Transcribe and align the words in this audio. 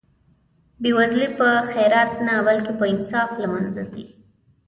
بې 0.81 0.89
وزلي 0.97 1.27
په 1.39 1.49
خیرات 1.71 2.11
نه 2.27 2.35
بلکې 2.47 2.71
په 2.79 2.85
انصاف 2.93 3.29
له 3.41 3.47
منځه 3.53 3.81
ځي. 3.91 4.05